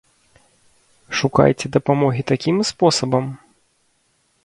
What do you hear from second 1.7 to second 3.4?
дапамогі такім спосабам?